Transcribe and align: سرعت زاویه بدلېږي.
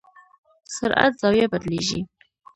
سرعت 0.75 1.13
زاویه 1.21 1.45
بدلېږي. 1.51 2.01